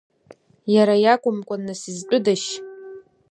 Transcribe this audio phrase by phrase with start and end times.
[0.73, 2.51] Иара иакәымкәан, нас изтәыдазшь?